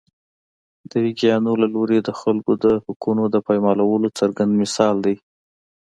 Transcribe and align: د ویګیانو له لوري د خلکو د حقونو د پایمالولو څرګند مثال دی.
د 0.89 0.91
ویګیانو 1.03 1.51
له 1.61 1.67
لوري 1.75 1.97
د 2.03 2.09
خلکو 2.21 2.51
د 2.63 2.65
حقونو 2.85 3.23
د 3.33 3.35
پایمالولو 3.47 4.07
څرګند 4.19 4.51
مثال 4.61 4.95
دی. 5.05 5.15